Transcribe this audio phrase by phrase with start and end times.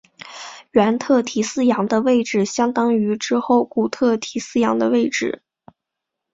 [0.71, 5.43] 原特提斯洋的位置相当于之后古特提斯洋的位置。